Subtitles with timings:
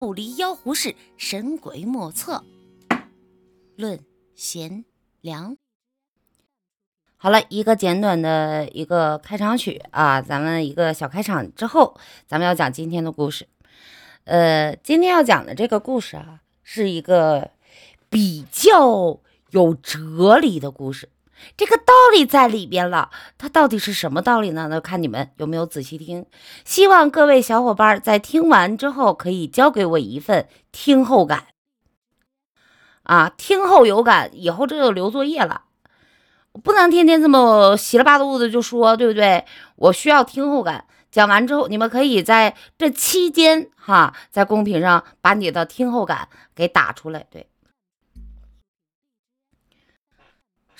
[0.00, 2.42] 不离妖狐事，神鬼莫测。
[3.76, 4.00] 论
[4.34, 4.86] 贤
[5.20, 5.58] 良。
[7.18, 13.46] 好了，一个简短的一个开场曲啊，咱们一个小开场之后，咱们要讲今天的故事。
[14.24, 17.50] 呃，今天要讲的这个故事啊，是一个
[18.08, 19.20] 比较
[19.50, 21.10] 有哲理的故事。
[21.58, 24.68] 这个道理在里边了，它到底是什么道理呢？
[24.70, 26.24] 那看你们有没有仔细听。
[26.64, 31.48] 希望各位小伙伴在听完之后，可以交给我一份听后感。
[33.02, 35.62] 啊，听后有感，以后这就留作业了。
[36.62, 39.44] 不能天天这么稀里巴肚的就说，对不对？
[39.74, 40.84] 我需要听后感。
[41.10, 47.49] 讲完之后，你们可以在这期间哈，在公屏上把你的听后感给打出来，对。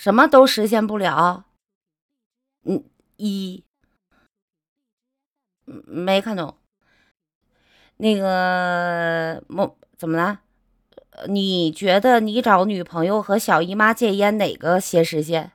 [0.00, 1.44] 什么都实现不了，
[2.64, 2.82] 嗯，
[3.18, 3.62] 一，
[5.66, 6.56] 没看懂。
[7.98, 10.40] 那个梦怎么了？
[11.28, 15.52] 你觉得你找女朋友和小姨妈戒烟哪个先实现？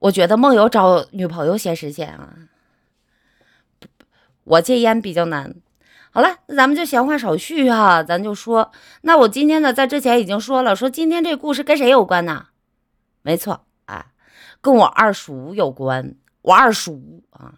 [0.00, 2.48] 我觉得梦游找女朋友先实现啊。
[4.42, 5.54] 我戒烟比较难。
[6.12, 8.72] 好了，那咱们就闲话少叙哈，咱就说，
[9.02, 12.46] 那我今天呢，在之前已经说了，说今天这故事跟谁有关呢？
[13.22, 14.06] 没错啊，
[14.60, 16.16] 跟我二叔有关。
[16.42, 17.54] 我二叔啊，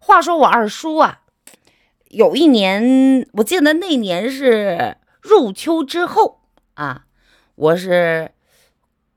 [0.00, 1.20] 话说我二叔啊，
[2.08, 6.40] 有一年，我记得那年是入秋之后
[6.74, 7.04] 啊，
[7.54, 8.32] 我是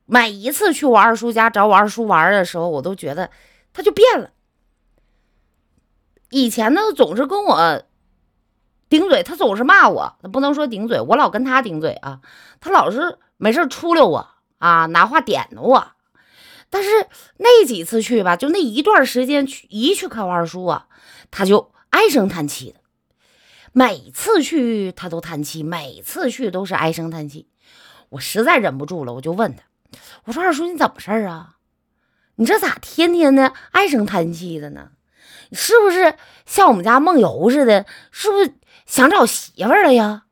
[0.04, 3.30] 每一次去我二叔家找我二叔玩的时候，我都觉得
[3.72, 4.30] 他就变了。
[6.30, 7.82] 以前呢，总是跟我。
[8.88, 12.20] 顶嘴，他总是骂我，他不能说顶嘴，我老跟他顶嘴啊，
[12.60, 14.28] 他老是没事出溜我
[14.58, 15.92] 啊，拿话点着我。
[16.70, 16.90] 但是
[17.38, 20.86] 那几次去吧，就那一段时间去一去看我二叔啊，
[21.30, 22.80] 他就唉声叹气的。
[23.72, 27.48] 每次去他都叹气，每次去都是唉声叹气。
[28.08, 29.62] 我实在忍不住了，我就问他，
[30.24, 31.56] 我说二叔你怎么事儿啊？
[32.36, 34.90] 你这咋天天的唉声叹气的呢？
[35.52, 36.14] 是不是
[36.44, 37.86] 像我们家梦游似的？
[38.10, 38.54] 是不是？
[38.86, 40.24] 想找媳妇了呀？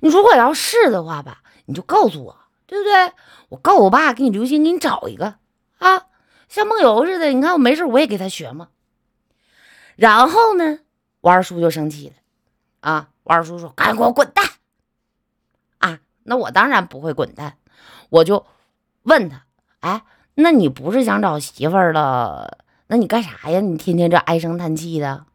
[0.00, 3.12] 你如果要是的话吧，你就告诉我，对不对？
[3.48, 5.34] 我告我爸给你留心给你找一个
[5.78, 6.06] 啊，
[6.48, 7.26] 像梦游似的。
[7.26, 8.68] 你看我没事我也给他学嘛。
[9.96, 10.78] 然后呢，
[11.20, 12.14] 我二叔就生气了
[12.80, 13.08] 啊！
[13.24, 14.44] 我二叔说：“赶紧给我滚蛋！”
[15.78, 17.56] 啊，那我当然不会滚蛋，
[18.10, 18.46] 我就
[19.02, 19.44] 问他
[19.80, 20.04] ：“哎，
[20.34, 22.58] 那你不是想找媳妇了？
[22.88, 23.60] 那你干啥呀？
[23.60, 25.26] 你天天这唉声叹气的。”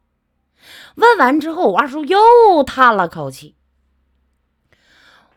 [0.95, 3.55] 问完之后，我二叔又叹了口气。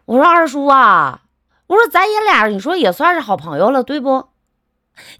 [0.04, 1.22] 我说：“二叔啊，
[1.66, 4.28] 我说咱爷俩，你说也算是好朋友了，对不？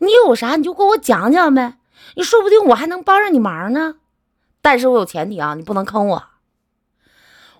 [0.01, 1.79] 你有啥你就跟我讲讲呗，
[2.17, 3.97] 你说不定我还能帮上你忙呢。
[4.61, 6.25] 但是我有前提啊，你不能坑我。”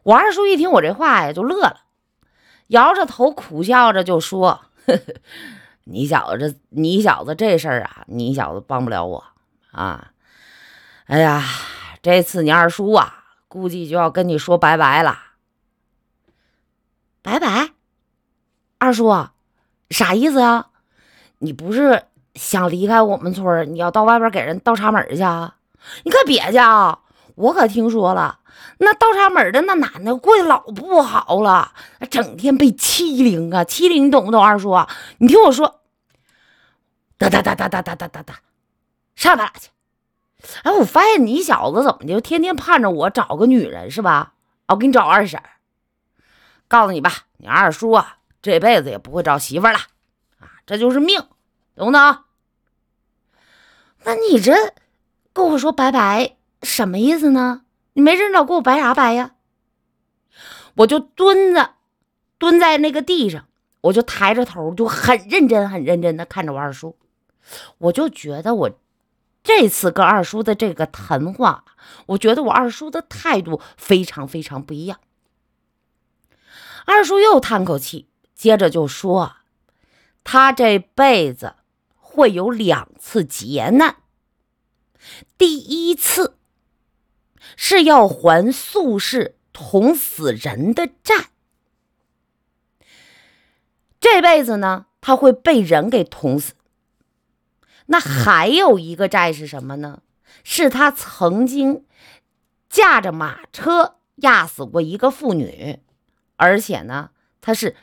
[0.05, 1.85] 我二叔一听我这话呀，就乐了，
[2.67, 5.15] 摇着头苦笑着就说：“呵 呵
[5.85, 9.25] 你小子这，你小子这事儿啊，你小子帮不了我
[9.71, 10.13] 啊。
[11.07, 11.43] 哎呀。”
[12.05, 15.19] 这次你二叔啊，估计就要跟你说拜拜了。
[17.23, 17.71] 拜拜，
[18.77, 19.29] 二叔，
[19.89, 20.69] 啥意思啊？
[21.39, 25.57] 你不是想离开我们村你要到外边给人倒插门去啊？
[26.03, 27.01] 你可别去啊！
[27.35, 28.39] 我可听说了，
[28.79, 31.73] 那倒插门的那男的过得老不好了，
[32.11, 34.43] 整天被欺凌啊，欺凌，你懂不懂？
[34.43, 34.87] 二叔，
[35.19, 35.81] 你听我说，
[37.19, 38.41] 哒哒哒哒哒哒哒哒哒，
[39.17, 39.71] 上哪去？
[40.63, 44.35] 哎，我发现你小子怎么就天天盼着我找个女人是吧？
[44.69, 45.43] 我给你找二婶。
[46.69, 49.79] 告诉你吧，你二叔啊，这辈子也不会找媳妇了
[50.39, 51.21] 啊，这就是命，
[51.75, 52.19] 懂不懂？
[54.05, 54.53] 那你这
[55.33, 57.63] 跟我说拜拜什么意思呢？
[57.93, 59.37] 你没事老给我拜啥拜呀？
[60.77, 61.75] 我就蹲着，
[62.39, 63.47] 蹲在那个地上，
[63.83, 66.97] 我就抬着头，就很认真、很认真的看着我二叔，
[67.79, 68.71] 我就觉得我。
[69.47, 71.67] 这次跟二叔的这个谈话，
[72.07, 74.99] 我觉得我二叔的态度非常非常不一样。
[76.87, 79.37] 二叔又叹口气，接着就说
[80.25, 81.57] ：“他这辈子
[81.99, 83.97] 会有两次劫难，
[85.37, 86.39] 第一次
[87.57, 91.31] 是要还宿世捅死人的债，
[94.01, 96.55] 这辈子呢，他会被人给捅死。”
[97.87, 100.01] 那还有一个债是什么呢？
[100.43, 101.85] 是他曾经
[102.69, 105.81] 驾着马车压死过一个妇女，
[106.37, 107.11] 而且呢，
[107.41, 107.77] 他是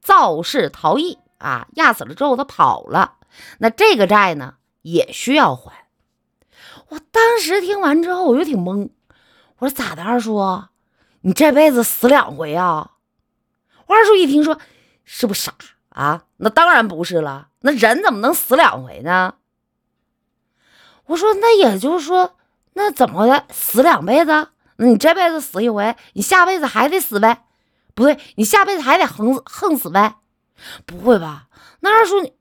[0.00, 3.18] 肇事逃逸啊，压死了之后他跑了。
[3.58, 5.81] 那这个债呢，也需要还。
[6.92, 8.90] 我当时听完之后，我就挺懵，
[9.56, 10.38] 我说咋的，二叔，
[11.22, 12.90] 你这辈子死两回啊？
[13.86, 14.58] 我二叔一听说，
[15.02, 15.54] 是不傻
[15.88, 16.24] 啊？
[16.36, 19.36] 那当然不是了，那人怎么能死两回呢？
[21.06, 22.36] 我说那也就是说，
[22.74, 24.48] 那怎么的死两辈子？
[24.76, 27.46] 那你这辈子死一回，你下辈子还得死呗？
[27.94, 30.16] 不对，你下辈子还得横横死呗？
[30.84, 31.48] 不会吧？
[31.80, 32.34] 那二叔你。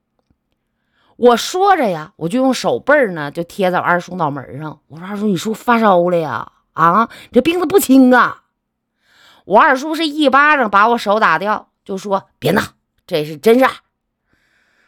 [1.21, 4.81] 我说着呀，我就用手背儿呢，就贴在我二叔脑门上。
[4.87, 6.51] 我说：“二叔，你是不是发烧了呀？
[6.73, 8.45] 啊，这病得不轻啊！”
[9.45, 12.63] 我二叔是一巴掌把我手打掉，就说：“别闹，
[13.05, 13.71] 这是真事儿。”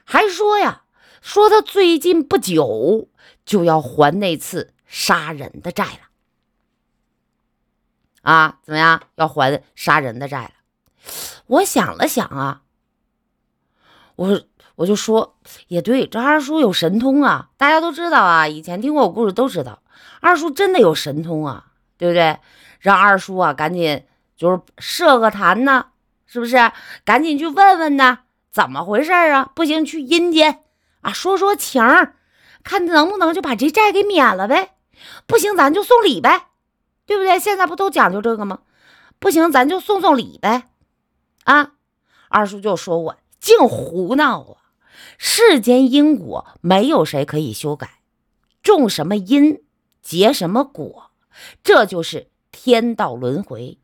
[0.06, 0.86] 还说呀，
[1.22, 3.10] 说他最近不久
[3.46, 6.00] 就要还那次杀人的债了。
[8.24, 9.04] 啊，怎么样？
[9.18, 10.52] 要还杀人的债了？
[11.46, 12.64] 我想了想啊，
[14.16, 14.42] 我。
[14.76, 15.36] 我就说
[15.68, 17.50] 也对，这二叔有神通啊！
[17.58, 19.80] 大家都知道啊，以前听过我故事都知道，
[20.20, 21.68] 二叔真的有神通啊，
[21.98, 22.40] 对不对？
[22.80, 24.04] 让二叔啊赶紧
[24.36, 25.86] 就是设个坛呢，
[26.26, 26.58] 是不是？
[27.06, 28.20] 赶紧去问问呢，
[28.52, 29.52] 怎么回事啊？
[29.54, 30.64] 不行，去阴间
[31.02, 31.82] 啊说说情，
[32.64, 34.72] 看能不能就把这债给免了呗。
[35.28, 36.48] 不行，咱就送礼呗，
[37.06, 37.40] 对不对？
[37.40, 38.60] 现在不都讲究这个吗？
[39.20, 40.64] 不行，咱就送送礼呗。
[41.44, 41.74] 啊，
[42.30, 44.63] 二叔就说我净胡闹啊！
[45.18, 48.02] 世间因果没有谁可以修改，
[48.62, 49.64] 种什么因
[50.02, 51.12] 结什么果，
[51.64, 53.80] 这就是天道轮回。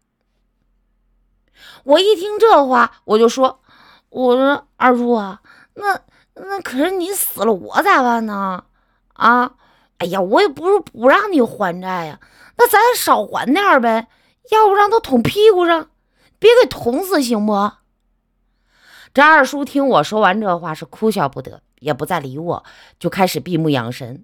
[1.83, 3.61] 我一听这话，我就说
[4.09, 5.41] ：“我说二叔啊，
[5.75, 6.01] 那
[6.35, 8.63] 那可是你死了，我咋办呢？
[9.13, 9.55] 啊，
[9.97, 12.19] 哎呀，我也不是不让你还债呀，
[12.57, 14.07] 那咱少还点呗，
[14.51, 15.89] 要不让他捅屁股上，
[16.37, 17.53] 别给捅死，行不？”
[19.13, 22.63] 这二叔听我说完这话，是哭笑不得，也不再理我，
[22.99, 24.23] 就开始闭目养神。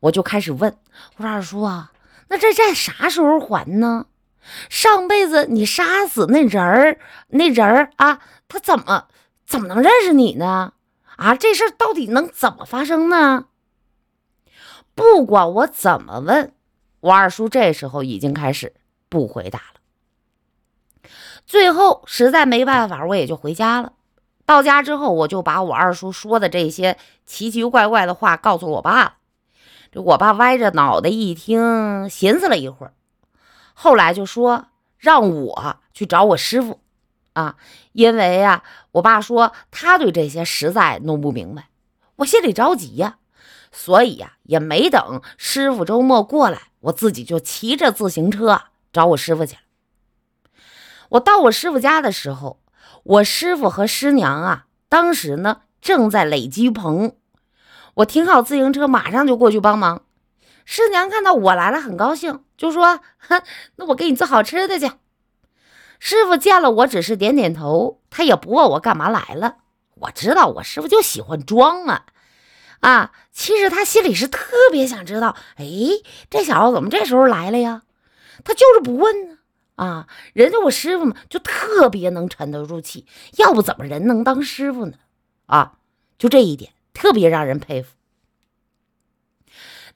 [0.00, 0.76] 我就开始问
[1.16, 1.92] 我说：“二叔啊，
[2.28, 4.06] 那这债啥时候还呢？
[4.70, 9.08] 上辈子你杀死那人儿，那人儿啊，他怎么
[9.46, 10.72] 怎么能认识你呢？
[11.16, 13.46] 啊，这事儿到底能怎么发生呢？”
[14.96, 16.52] 不管我怎么问，
[17.00, 18.74] 我二叔这时候已经开始
[19.08, 21.10] 不回答了。
[21.46, 23.92] 最后实在没办法，我也就回家了。
[24.48, 26.96] 到家之后，我就把我二叔说的这些
[27.26, 29.16] 奇奇怪怪的话告诉我爸了。
[29.92, 32.94] 这我爸歪着脑袋一听，寻思了一会儿，
[33.74, 36.80] 后来就说让我去找我师傅
[37.34, 37.56] 啊，
[37.92, 38.62] 因为呀，
[38.92, 41.68] 我爸说他对这些实在弄不明白，
[42.16, 43.18] 我心里着急呀，
[43.70, 48.62] 所以呀，也没等师傅周末过来，我自己就骑着自行车
[48.94, 49.60] 找我师傅去了。
[51.10, 52.58] 我到我师傅家的时候。
[53.08, 57.16] 我师傅和师娘啊，当时呢正在垒鸡棚。
[57.94, 60.02] 我停好自行车，马上就过去帮忙。
[60.66, 63.42] 师娘看到我来了，很高兴，就说：“哼
[63.76, 64.92] 那我给你做好吃的去。”
[65.98, 69.56] 师傅见了我，只是点点头，他也不问我干嘛来了。
[69.94, 72.04] 我知道我师傅就喜欢装啊，
[72.80, 75.64] 啊，其实他心里是特别想知道，哎，
[76.28, 77.84] 这小子怎么这时候来了呀？
[78.44, 79.37] 他就是不问呢。
[79.78, 84.94] 啊人家我师傅嘛，就特别能沉得住气，要不怎么人能当师傅呢？
[85.46, 85.74] 啊，
[86.18, 87.94] 就这一点特别让人佩服。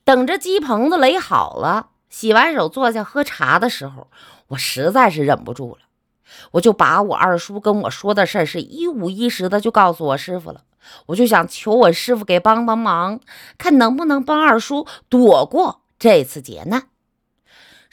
[0.05, 4.07] 等着鸡棚子垒好了，洗完手坐下喝茶的时候，
[4.49, 5.81] 我实在是忍不住了，
[6.53, 10.63] 我就把我二叔跟我说的事儿是一五一十的就告诉我师傅了。
[11.07, 13.19] 我就想求我师傅给帮帮忙，
[13.59, 16.89] 看能不能帮二叔躲过这次劫难。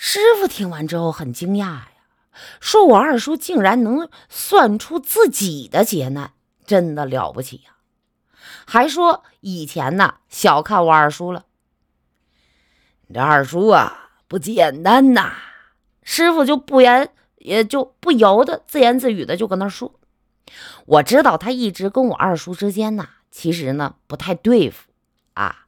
[0.01, 1.89] 师傅听完之后很惊讶呀，
[2.61, 6.31] 说：“我二叔竟然能算出自己的劫难，
[6.65, 7.75] 真的了不起呀！”
[8.65, 11.43] 还说以前呢小看我二叔了。
[13.07, 15.33] 你这二叔啊不简单呐！
[16.01, 19.99] 师傅就不言也就不由得自言自语的就搁那说
[20.87, 24.89] ：“我知道他一直跟我二叔之间呐，其实呢不太对付
[25.33, 25.65] 啊，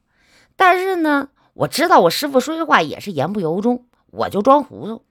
[0.56, 5.06] 但是呢我知道我师傅说这话也是言不由衷。”我就装糊涂，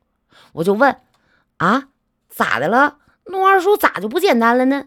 [0.53, 1.01] 我就问
[1.59, 1.89] ：“啊，
[2.29, 2.99] 咋的了？
[3.25, 4.87] 那二叔咋就不简单了呢？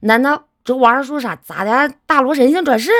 [0.00, 1.94] 难道这我二叔啥咋的？
[2.06, 2.90] 大罗神仙转世？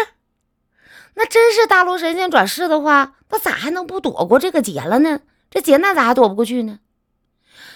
[1.15, 5.21] 那真是大罗神仙转世的话，那咋还能不躲过这个劫了呢？
[5.51, 6.81] 这劫难咋还躲不过去呢？”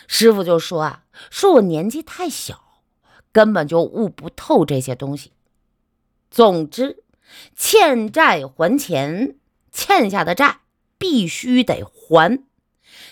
[0.06, 2.82] 师傅就说：“啊，说我年纪太小，
[3.32, 5.32] 根本就悟不透这些东西。
[6.30, 7.02] 总之，
[7.56, 9.36] 欠债还钱，
[9.70, 10.58] 欠下的债。”
[11.02, 12.44] 必须得还，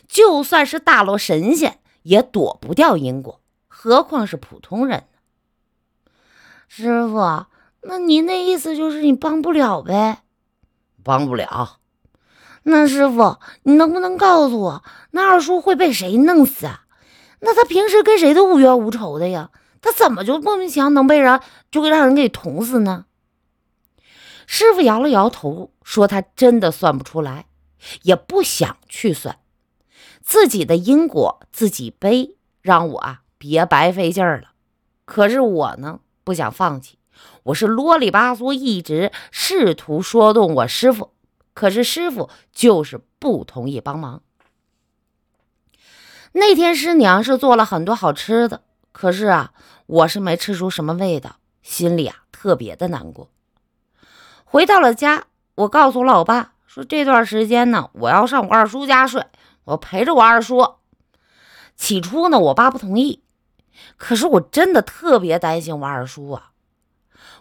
[0.06, 6.12] 就算是大罗神仙也躲不掉因果，何况是普通人呢？
[6.68, 7.47] 师傅，
[7.82, 10.23] 那您的意思就是你帮不了呗？
[11.02, 11.78] 帮不了。
[12.62, 16.85] 那师傅，你能不能告诉我，那二叔会被谁弄死啊？
[17.40, 19.50] 那他平时跟谁都无冤无仇的呀，
[19.82, 21.40] 他怎么就莫名其妙能被人
[21.73, 23.06] 就给让人给捅死呢？
[24.47, 27.47] 师傅摇了摇头，说他真的算不出来，
[28.02, 29.38] 也不想去算，
[30.22, 34.52] 自己的因果自己背，让我啊别白费劲儿了。
[35.04, 36.99] 可是我呢，不想放弃，
[37.44, 41.12] 我是啰里吧嗦，一直试图说动我师傅。
[41.52, 44.22] 可是师傅就是不同意帮忙。
[46.32, 49.52] 那天师娘是做了很多好吃的，可是啊，
[49.87, 53.30] 我是没吃出什么味道，心里啊特别的难过。
[54.44, 55.25] 回到了家，
[55.56, 59.26] 我告诉老爸说，这段时间呢，我要上我二叔家睡，
[59.64, 60.76] 我陪着我二叔。
[61.74, 63.24] 起初呢，我爸不同意，
[63.96, 66.52] 可是我真的特别担心我二叔啊。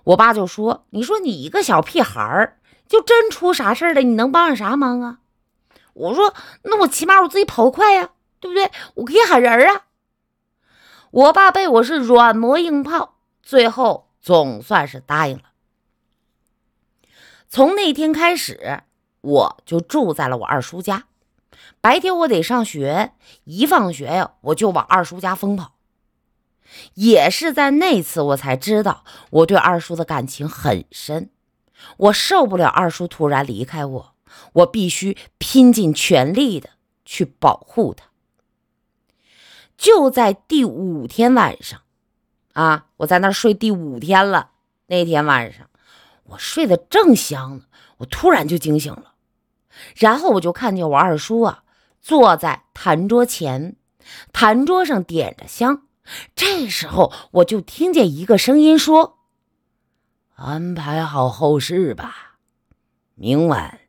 [0.06, 2.58] 我爸就说：“你说你一个小屁孩儿。”
[2.90, 5.20] 就真出啥事儿了，你能帮上啥忙啊？
[5.94, 6.34] 我说，
[6.64, 8.10] 那我起码我自己跑得快呀，
[8.40, 8.72] 对不对？
[8.96, 9.84] 我可以喊人啊。
[11.12, 15.44] 我爸被我是软磨硬泡，最后总算是答应了。
[17.48, 18.82] 从那天开始，
[19.22, 21.06] 我就住在了我二叔家。
[21.82, 25.74] 白天我得上学，一放学呀，我就往二叔家疯跑。
[26.94, 31.32] 也是在那次，我才知道我对二叔的感情很深。
[31.98, 34.16] 我受不了二叔突然离开我，
[34.54, 36.70] 我必须拼尽全力的
[37.06, 38.08] 去保护他。
[39.78, 41.82] 就在第五天晚上，
[42.54, 44.52] 啊，我在那睡第五天了。
[44.88, 45.70] 那天晚上，
[46.26, 47.64] 我睡得正香呢，
[47.98, 49.09] 我突然就惊醒了，
[49.96, 51.64] 然后我就看见我二叔啊
[52.02, 53.76] 坐在坛桌前，
[54.34, 55.84] 坛桌上点着香。
[56.36, 59.20] 这时候，我就听见一个声音说。
[60.36, 62.38] 安排好后事吧，
[63.16, 63.82] 明晚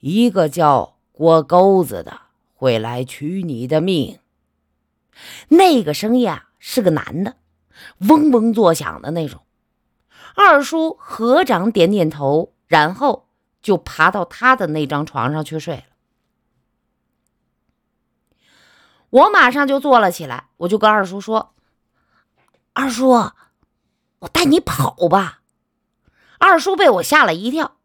[0.00, 2.20] 一个叫郭钩子的
[2.54, 4.18] 会来取你的命。
[5.48, 7.36] 那个声音啊是个男的，
[7.98, 9.42] 嗡嗡作响的那种。
[10.34, 13.28] 二叔合掌点点头，然后
[13.62, 15.84] 就爬到他的那张床上去睡了。
[19.10, 21.54] 我马上就坐了起来，我就跟二叔说
[22.72, 25.42] ：“二叔，我带你跑吧。”
[26.38, 27.76] 二叔被我吓了一跳，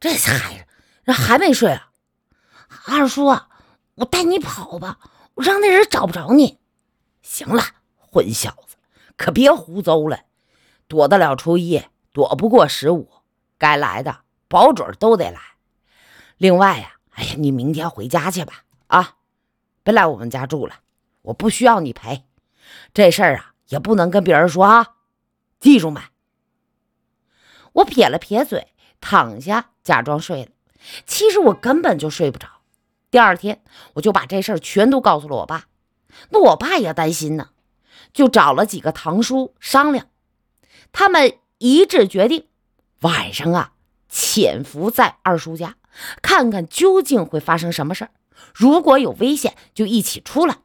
[0.00, 0.66] 这孩
[1.04, 1.90] 子还没睡啊！
[2.86, 3.48] 二叔啊，
[3.96, 4.98] 我带你跑吧，
[5.34, 6.58] 我让那人找不着你。
[7.22, 7.62] 行了，
[7.94, 8.76] 混小子，
[9.16, 10.24] 可别胡诌了。
[10.88, 13.08] 躲得了初一，躲不过十五，
[13.58, 15.40] 该来的保准都得来。
[16.36, 19.16] 另外呀，哎呀，你明天回家去吧，啊，
[19.82, 20.80] 别来我们家住了，
[21.22, 22.24] 我不需要你陪。
[22.92, 24.94] 这事儿啊，也不能跟别人说啊，
[25.60, 26.00] 记住没？
[27.72, 30.50] 我撇了撇嘴，躺下假装睡了。
[31.06, 32.48] 其实我根本就睡不着。
[33.10, 33.62] 第二天，
[33.94, 35.66] 我就把这事儿全都告诉了我爸。
[36.30, 37.50] 那我爸也担心呢，
[38.12, 40.08] 就找了几个堂叔商量。
[40.92, 42.48] 他们一致决定，
[43.00, 43.72] 晚上啊
[44.08, 45.76] 潜伏在二叔家，
[46.22, 48.10] 看看究竟会发生什么事儿。
[48.54, 50.58] 如果有危险，就一起出来。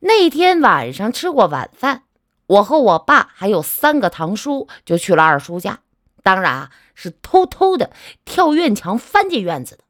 [0.00, 2.02] 那天晚上吃过晚饭。
[2.48, 5.80] 我和我爸还有三个堂叔就去了二叔家，
[6.22, 7.90] 当然啊是偷偷的
[8.24, 9.82] 跳院墙翻进院子的。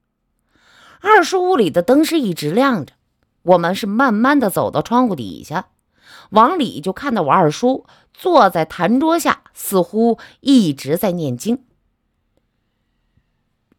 [1.03, 2.95] 二叔屋里的灯是一直亮着，
[3.43, 5.67] 我们是慢慢的走到窗户底下，
[6.31, 11.65] 往里就看到我二叔坐在坛桌下，似乎一直在念经。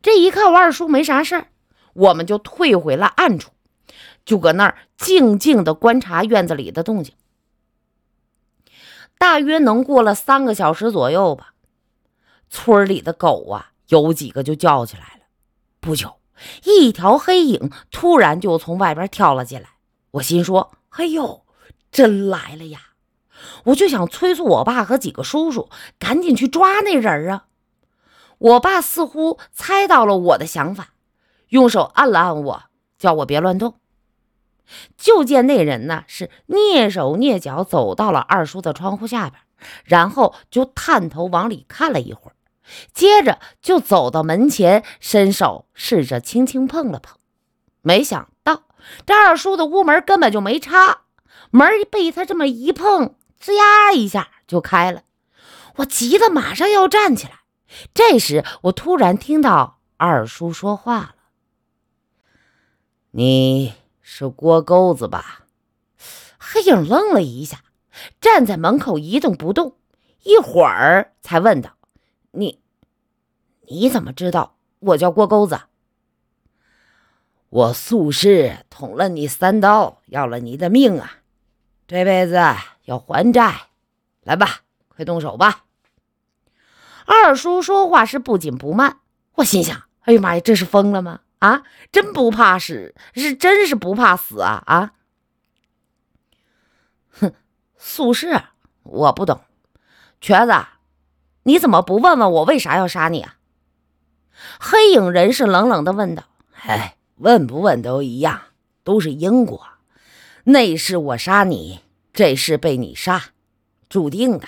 [0.02, 1.50] 这一看我二叔没啥事儿，
[1.94, 3.52] 我们就退回了暗处，
[4.26, 7.14] 就搁那儿静静的观察院子里的动静。
[9.20, 11.54] 大约能过了三个小时左右吧，
[12.50, 15.26] 村里的狗啊，有几个就叫起来了。
[15.80, 16.20] 不久，
[16.64, 19.70] 一条黑影突然就从外边跳了进来。
[20.12, 21.46] 我心说：“哎呦，
[21.92, 22.82] 真来了呀！”
[23.66, 27.46] 我就想催促我爸和几个叔叔赶紧去抓那人啊。
[28.38, 30.90] 我爸似乎猜到了我的想法，
[31.50, 32.64] 用手按了按我，
[32.98, 33.80] 叫我别乱动。
[34.98, 39.42] 就见那人呢，是蹑手蹑脚走到了二叔的窗户下边，
[39.86, 42.36] 然后就探头往里看了一会儿，
[42.94, 47.18] 接着就走到门前，伸手试着轻轻碰了碰。
[47.82, 48.64] 没想到
[49.06, 51.04] 这二叔的屋门根本就没插，
[51.50, 55.04] 门被他这么一碰，吱呀一下就开了。
[55.78, 57.42] 我急得马上要站起来，
[57.94, 61.16] 这时我突然听到二叔说话了
[63.12, 63.74] ：“你。”
[64.10, 65.44] 是郭钩子吧？
[66.38, 67.62] 黑影愣了一下，
[68.22, 69.76] 站在门口一动不动，
[70.24, 71.72] 一会儿才问道
[72.32, 72.62] ：“你，
[73.68, 75.60] 你怎么知道我叫郭钩子。
[77.50, 81.18] 我素世捅了你三刀，要了你的命啊！
[81.86, 82.38] 这辈子
[82.88, 83.68] 要还债，
[84.24, 85.66] 来吧，快动手吧！
[87.06, 89.00] 二叔说话是不紧不慢，
[89.36, 91.20] 我心想：哎呀妈呀，这是疯了吗？
[91.40, 94.64] 啊，真不怕死，是真是不怕死啊！
[94.66, 94.94] 啊，
[97.12, 97.34] 哼，
[97.76, 98.42] 素世，
[98.84, 99.42] 我不懂。
[100.22, 100.54] 瘸子，
[101.44, 103.36] 你怎么不问问我为啥要杀你啊？
[104.62, 106.24] 黑影人是冷冷的问道
[106.64, 108.44] ：“哎，问不问都一样，
[108.86, 109.68] 都是因果。
[110.46, 111.82] 那是我杀你，
[112.18, 113.26] 这是被你杀，
[113.90, 114.48] 注定的。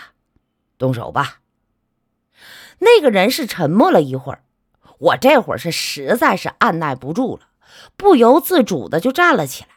[0.80, 1.42] 动手吧。”
[2.82, 4.42] 那个人是沉默了一会儿，
[4.98, 7.50] 我这会儿是实在是按耐不住了，
[7.96, 9.70] 不由自主的就站了起来。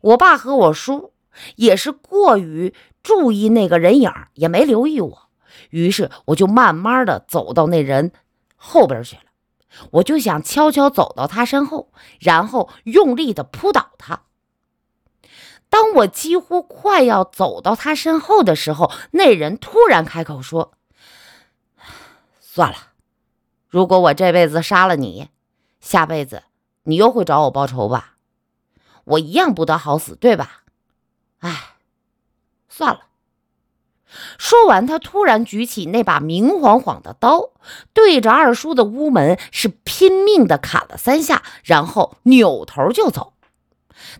[0.00, 1.12] 我爸和我叔
[1.56, 5.28] 也是过于注意那个人影，也没留意我，
[5.68, 8.10] 于是我就慢慢的走到那人
[8.56, 9.22] 后边去了。
[9.90, 14.22] 我就想悄悄走到他身后，然后用力的扑倒他。
[15.70, 20.72] 当我几乎快要走到他身后的时候，那人突然开口说
[22.40, 22.76] ：“算了，
[23.68, 25.28] 如果我这辈子杀了你，
[25.80, 26.42] 下辈子
[26.84, 28.14] 你又会找我报仇吧？
[29.04, 30.62] 我一样不得好死，对吧？
[31.40, 31.76] 哎，
[32.68, 33.00] 算了。”
[34.38, 37.50] 说完，他突然举起那把明晃晃的刀，
[37.92, 43.34] 对着二叔的屋门是拼命的砍了三下，然后扭头就走。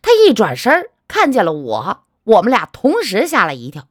[0.02, 3.88] 他一转身看见了我，我们俩同时吓了一跳。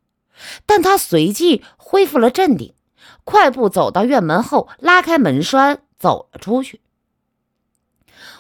[0.66, 2.76] 但他随即恢复了镇定，
[3.24, 6.80] 快步走到院门后，拉开门栓走了出去。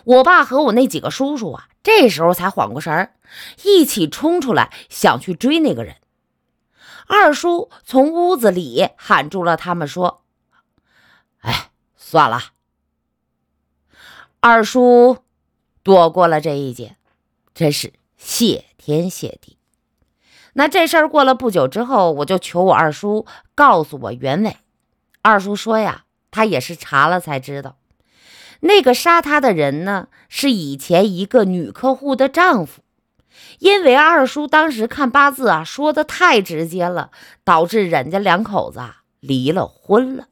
[0.06, 3.16] 我爸和我那几个叔叔啊，这时候才缓过神儿，
[3.64, 5.96] 一起冲出来想去追那个人。
[7.08, 10.24] 二叔从屋子里喊住了他们，说
[11.42, 12.52] ：“哎，算了。”
[14.40, 15.18] 二叔
[15.84, 16.96] 躲过了这一劫，
[17.56, 19.58] 真是谢天谢地。
[20.53, 24.56] 那这事儿过了不久之后，我就求我二叔告诉我原委。
[25.21, 27.76] 二叔说呀，他也是查了才知道，
[28.62, 32.82] 那个杀他的人呢，是以前一个女客户的丈夫。
[33.60, 37.12] 因为二叔当时看八字啊，说的太直接了，
[37.43, 40.28] 导致人家两口子啊离了婚了。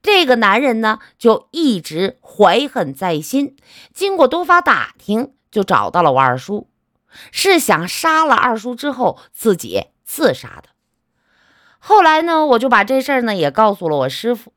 [0.00, 3.56] 这个男人呢，就一直怀恨在心。
[3.92, 6.68] 经过多方打听，就找到了我二叔，
[7.30, 10.70] 是想杀了二叔之后自己自杀的。
[11.78, 14.52] 后来呢，我就把这事儿呢也告诉了我师傅，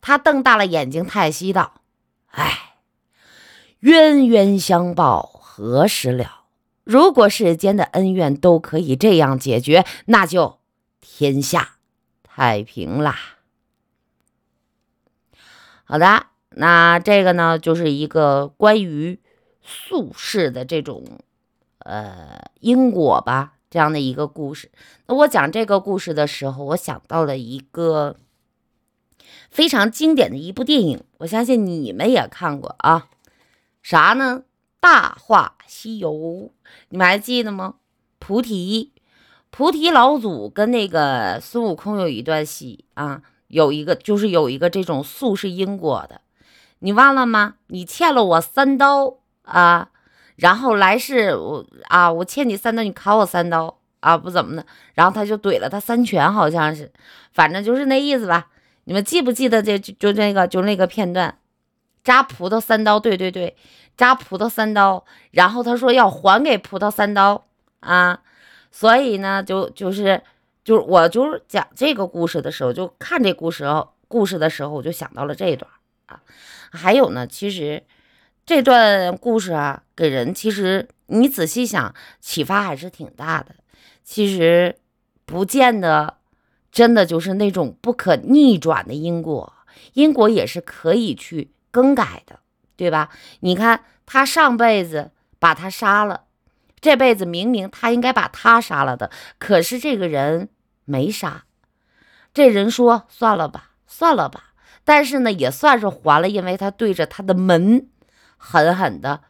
[0.00, 1.82] 他瞪大了眼睛叹息道
[2.32, 2.76] ：“哎，
[3.80, 6.40] 冤冤相报何时了？”
[6.84, 10.58] 如果世间的恩怨都可以这样解决，那就
[11.00, 11.76] 天下
[12.24, 13.16] 太平啦。
[15.84, 19.20] 好的，那这个呢，就是一个关于
[19.62, 21.20] 宿世的这种
[21.84, 24.70] 呃因果吧，这样的一个故事。
[25.06, 28.16] 那我讲这个故事的时候，我想到了一个
[29.50, 33.08] 非常经典的一部电影，我相信你们也看过啊，
[33.82, 34.42] 啥呢？
[34.80, 36.12] 《大话西游》，
[36.88, 37.76] 你们还记得吗？
[38.18, 38.92] 菩提，
[39.50, 46.20] 菩提老祖跟那个孙悟空有一段戏啊，有一个就是有一个这种宿世因果的，
[46.80, 47.54] 你忘了吗？
[47.68, 49.90] 你欠了我三刀啊，
[50.36, 56.90] 然后来世我啊，我欠你三刀，你砍我三刀啊，不怎么的，然后他就怼了他三拳，好像是，
[57.32, 58.48] 反正就是那意思吧。
[58.84, 61.38] 你们记不记得这就就那个就那个片段？
[62.02, 63.56] 扎葡萄三刀，对对对。
[63.94, 67.44] 扎葡萄三刀，然后他说要还给葡萄三刀
[67.80, 68.18] 啊，
[68.70, 70.20] 所以呢，就就是
[70.64, 73.66] 就是我就是讲这个故事的时候，就看这故事
[74.08, 75.70] 故事的时候，我就想到了这一段
[76.06, 76.20] 啊。
[76.70, 77.84] 还有呢，其实
[78.46, 83.54] 这段故事啊，给人其实你仔细想，启发还是挺大的。
[84.02, 84.76] 其实
[85.24, 86.18] 不见得
[86.70, 89.52] 真的就是那种不可逆转的因果，
[89.92, 92.40] 因果也是可以去更改的。
[92.74, 93.10] 对吧？
[93.40, 96.24] 你看他上辈子把他杀了，
[96.80, 100.48] 这辈子明明他应该把他杀了的，可是这个人
[100.84, 101.44] 没杀。
[102.34, 107.86] 这人说：“算了吧，算了吧。”但是呢，也算是还了，因为他对着他的门
[108.36, 109.20] 狠狠的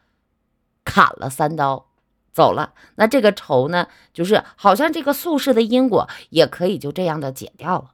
[0.83, 1.87] 砍了三刀，
[2.31, 2.73] 走了。
[2.95, 7.91] 那这个仇呢，就是好像这个宿世的因果也可以就这样的解掉了。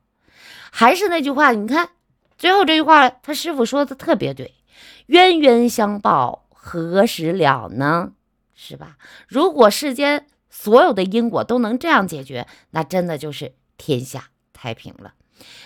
[0.72, 1.90] 还是那句话，你看
[2.38, 4.56] 最后这句话，他师傅说的特别对。
[5.08, 8.12] 冤冤相报何时了呢？
[8.54, 8.98] 是吧？
[9.28, 15.14] 如果世间所有的因果都能这样解决，那真的就是天下太平了。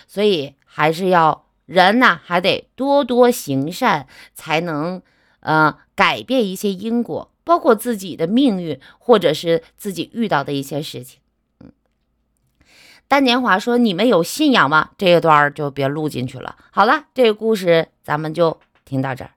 [0.07, 5.01] 所以还是要人呢还得多多行善，才能
[5.43, 11.19] 呃改变一些因果，包括自己的命运，或者是自己遇到的一些事情。
[11.59, 11.71] 嗯，
[13.07, 16.57] 单年华说：“你们有信仰吗？”这一段就别录进去了。
[16.71, 19.31] 好了，这个故事咱们就听到这儿。